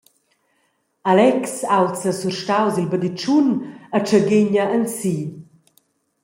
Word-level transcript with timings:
Alex 1.11 1.41
aulza 1.75 2.11
surstaus 2.19 2.75
il 2.81 2.89
baditschun 2.91 3.47
e 3.95 3.97
tschaghegna 4.05 4.65
ensi. 4.77 5.17